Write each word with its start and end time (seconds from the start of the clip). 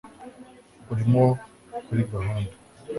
urimo 0.91 1.23
kuri 1.85 2.01
gahunda 2.11 2.53